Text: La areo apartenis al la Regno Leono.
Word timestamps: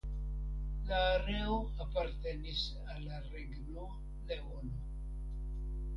La 0.91 1.01
areo 1.09 1.57
apartenis 1.85 2.63
al 2.95 3.07
la 3.11 3.21
Regno 3.29 3.87
Leono. 4.33 4.83